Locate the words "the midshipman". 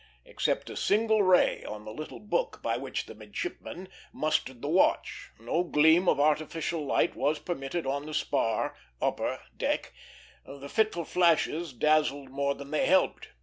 3.05-3.87